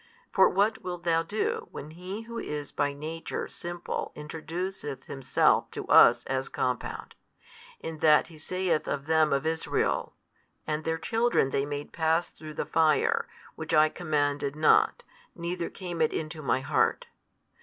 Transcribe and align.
For 0.31 0.49
what 0.49 0.81
wilt 0.83 1.03
thou 1.03 1.21
do 1.21 1.67
when 1.69 1.91
He 1.91 2.21
Who 2.23 2.39
is 2.39 2.71
by 2.71 2.91
Nature 2.91 3.47
Simple 3.47 4.11
introduceth 4.15 5.03
Himself 5.03 5.69
to 5.69 5.85
us 5.89 6.23
as 6.25 6.49
compound, 6.49 7.13
in 7.79 7.99
that 7.99 8.25
He 8.25 8.39
saith 8.39 8.87
of 8.87 9.05
them 9.05 9.31
of 9.31 9.45
Israel, 9.45 10.15
And 10.65 10.85
their 10.85 10.97
children 10.97 11.51
they 11.51 11.67
made 11.67 11.93
pass 11.93 12.29
through 12.31 12.55
the 12.55 12.65
fire, 12.65 13.27
which 13.53 13.75
I 13.75 13.89
commanded 13.89 14.55
not, 14.55 15.03
neither 15.35 15.69
came 15.69 16.01
it 16.01 16.11
into 16.13 16.41
My 16.41 16.61
heart? 16.61 17.05